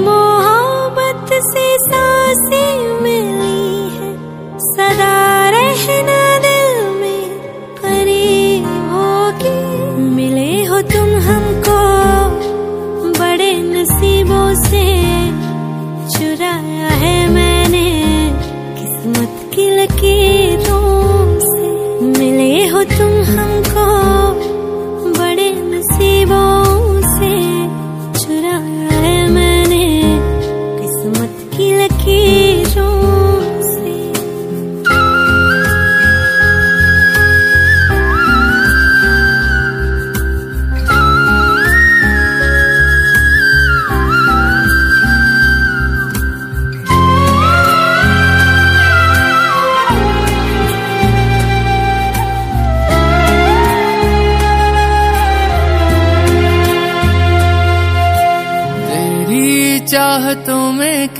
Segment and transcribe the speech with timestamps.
[0.00, 1.28] मोहब्बत
[3.02, 4.10] मिली है।
[4.58, 5.14] सदा
[6.38, 7.24] दिल में
[10.16, 11.78] मिले हो तुम हमको
[13.18, 14.84] बड़े नसीबों से।
[16.08, 17.86] चुराया है मैंने
[18.78, 21.68] किस्मत की लकीरों से।
[22.18, 23.89] मिले हो तुम हमको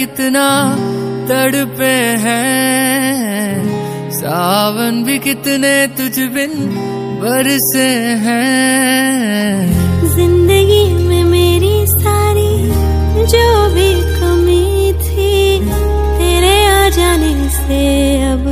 [0.00, 0.46] कितना
[1.28, 6.54] तड़पे हैं। सावन भी कितने तुझ बिन
[7.22, 7.88] बरसे
[8.24, 9.50] हैं।
[10.14, 12.52] ज़िंदगी में मेरी सारी
[13.32, 15.36] जो भी कमी थी,
[16.18, 17.82] तेरे आ जाने से
[18.30, 18.48] अब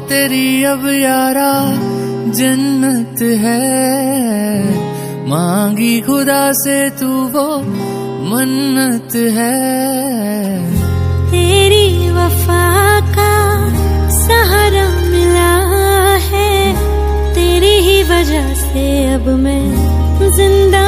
[0.00, 1.72] तेरी अब यारा
[2.32, 3.60] जन्नत है।
[5.28, 7.58] मांगी खुदा से तू वो
[8.30, 9.60] मन्नत है।
[11.30, 13.39] तेरी वफा का
[14.30, 14.82] सहारा
[15.12, 15.52] मिला
[16.24, 16.50] है।
[17.34, 19.64] तेरी ही वजह से अब मैं
[20.36, 20.84] ज़िंदा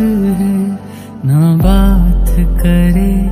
[0.00, 0.78] है,
[1.24, 3.30] ना बात करे,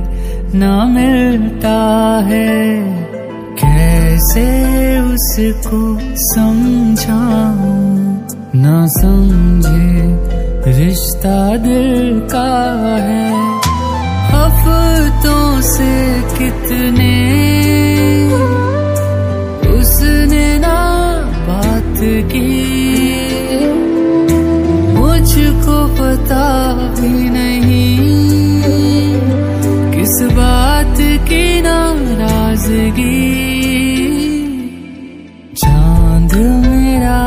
[0.57, 2.77] ना मिलता है।
[3.63, 8.17] कैसे उसको समझाऊं?
[8.55, 13.57] ना समझे रिश्ता दिल का है।
[14.27, 17.15] हफ्तों से कितने
[19.79, 20.77] उसने ना
[21.49, 22.77] बात की?
[24.97, 26.46] मुझको पता
[32.77, 33.27] नाराज़गी
[35.55, 36.33] चाँद
[36.67, 37.23] मेरा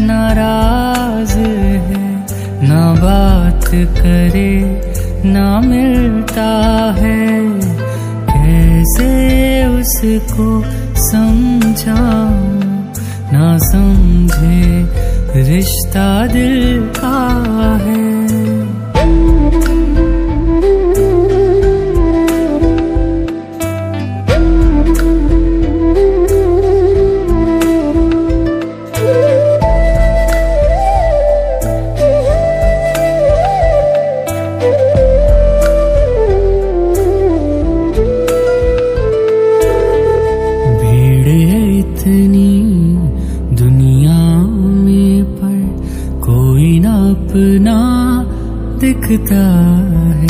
[0.00, 2.26] नाराज़ है,
[2.68, 4.80] ना बात करे,
[5.28, 6.50] ना मिलता
[6.98, 7.36] है।
[10.06, 10.62] किसको
[10.96, 12.84] समझाऊं?
[13.32, 14.82] ना समझे,
[15.42, 17.18] रिश्ता दिल का
[17.82, 18.05] है।
[47.36, 47.78] अपना
[48.80, 49.44] दिखता
[50.16, 50.26] है।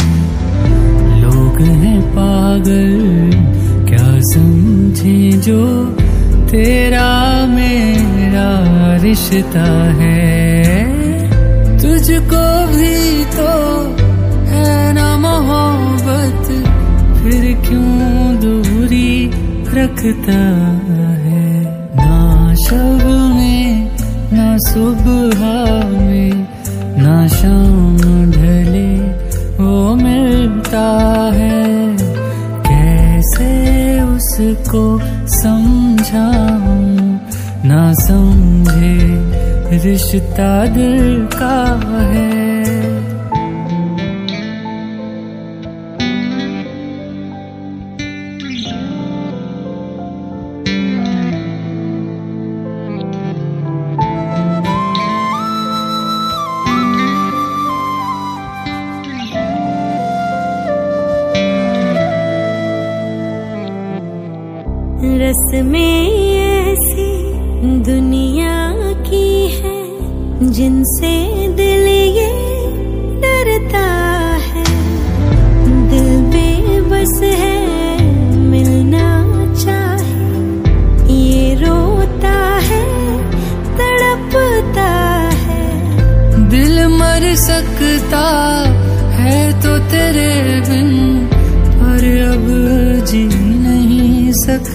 [1.23, 3.31] लोग हैं पागल,
[3.89, 5.85] क्या समझे जो
[6.51, 8.51] तेरा मेरा
[9.03, 10.75] रिश्ता है?
[11.79, 13.53] तुझको भी तो
[14.69, 16.47] ना मोहब्बत,
[17.19, 19.31] फिर क्यों दूरी
[19.75, 20.41] रखता
[21.17, 21.65] है?
[21.97, 23.91] ना शब में,
[24.33, 25.41] ना सुबह
[25.99, 26.49] में,
[26.99, 27.97] ना शाम
[28.31, 28.97] ढले
[29.63, 30.89] वो मिलता
[31.35, 31.97] है।
[32.67, 37.19] कैसे उसको समझाऊं?
[37.65, 38.97] ना समझे
[39.79, 42.36] रिश्ता दिल का है।
[65.57, 68.55] रस्में ऐसी दुनिया
[69.09, 71.13] की है जिनसे
[71.57, 71.96] दिल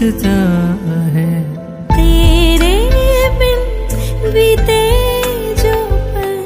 [0.02, 0.38] सकता
[1.14, 1.32] है।
[1.90, 2.78] तेरे
[3.40, 3.60] बिन
[4.34, 4.80] बीते
[5.56, 5.76] जो
[6.14, 6.40] पल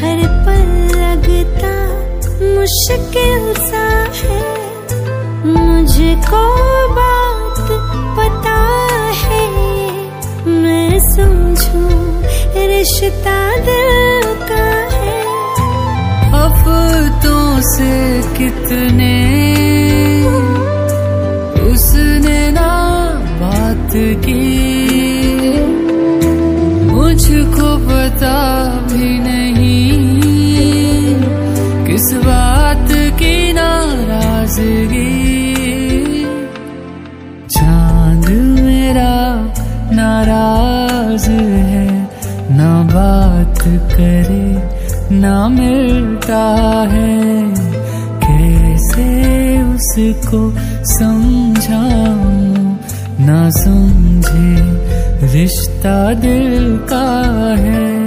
[0.00, 0.66] हर पल
[0.96, 1.72] लगता
[2.56, 3.86] मुश्किल सा
[4.18, 4.42] है।
[5.46, 6.42] मुझको
[6.98, 7.72] बात
[8.18, 8.58] पता
[9.22, 9.42] है
[10.60, 11.96] मैं समझूं
[12.68, 14.64] रिश्ता दिल का
[14.98, 15.18] है।
[16.34, 17.92] हफ्तों से
[18.38, 19.39] कितने
[41.10, 42.08] नाराज़ है,
[42.56, 44.48] ना बात करे,
[45.16, 46.42] ना मिलता
[46.90, 47.54] है।
[48.20, 49.08] कैसे
[49.62, 50.52] उसको
[50.84, 52.76] समझाऊं,
[53.26, 54.54] ना समझे,
[55.32, 57.10] रिश्ता दिल का
[57.58, 57.99] है।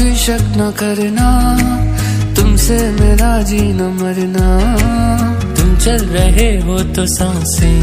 [0.00, 1.28] भी शक न करना।
[2.34, 4.48] तुमसे मेरा जी न मरना।
[5.54, 7.80] तुम चल रहे हो तो साँसें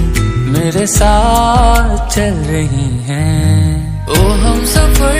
[0.51, 5.15] मेरे साथ चल रही हैं। ओ हम सफ़र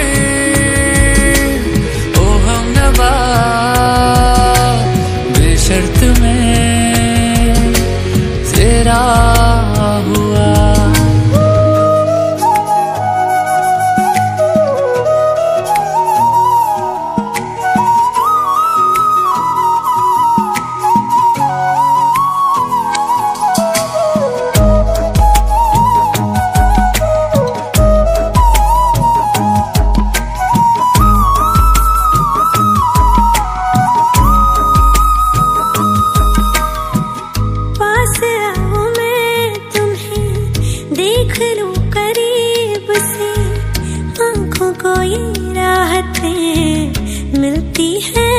[44.88, 45.15] कोई
[45.53, 46.94] राहतें
[47.41, 48.29] मिलती है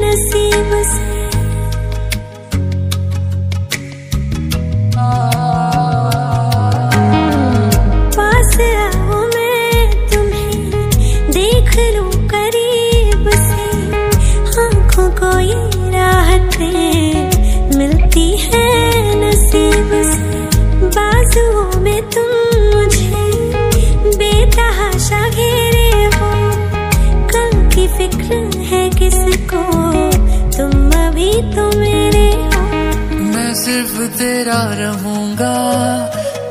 [0.00, 1.12] नसीब से।
[8.16, 8.56] पास
[9.36, 10.70] मैं तुम्हें,
[11.30, 11.72] देख
[12.34, 13.64] करीब से।
[14.64, 15.32] आँखों को
[15.90, 17.30] राहतें
[17.78, 18.63] मिलती है
[33.94, 35.56] सिर्फ़ तेरा रहूँगा,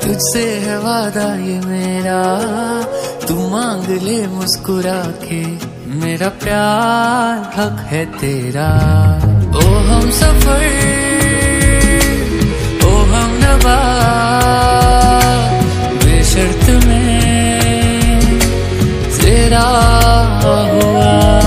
[0.04, 2.22] तुझसे है वादा ये मेरा।
[3.28, 5.42] तू मांग ले मुस्कुरा के,
[6.00, 8.70] मेरा प्यार, हक है तेरा।
[9.56, 10.66] ओ हम सफ़र,
[12.86, 13.78] ओ हम नवा,
[16.06, 18.22] बेशर्त में
[19.20, 19.68] तेरा
[20.74, 21.43] हुआ।